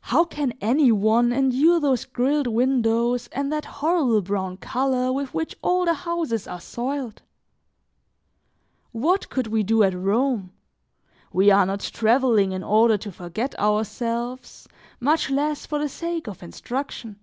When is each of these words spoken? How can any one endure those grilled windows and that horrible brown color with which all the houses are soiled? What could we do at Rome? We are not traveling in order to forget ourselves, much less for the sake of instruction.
How 0.00 0.24
can 0.24 0.54
any 0.62 0.90
one 0.90 1.34
endure 1.34 1.78
those 1.80 2.06
grilled 2.06 2.46
windows 2.46 3.26
and 3.26 3.52
that 3.52 3.66
horrible 3.66 4.22
brown 4.22 4.56
color 4.56 5.12
with 5.12 5.34
which 5.34 5.54
all 5.60 5.84
the 5.84 5.92
houses 5.92 6.46
are 6.48 6.62
soiled? 6.62 7.20
What 8.92 9.28
could 9.28 9.48
we 9.48 9.62
do 9.62 9.82
at 9.82 9.92
Rome? 9.92 10.50
We 11.30 11.50
are 11.50 11.66
not 11.66 11.80
traveling 11.80 12.52
in 12.52 12.62
order 12.62 12.96
to 12.96 13.12
forget 13.12 13.54
ourselves, 13.60 14.66
much 14.98 15.28
less 15.28 15.66
for 15.66 15.78
the 15.78 15.90
sake 15.90 16.26
of 16.26 16.42
instruction. 16.42 17.20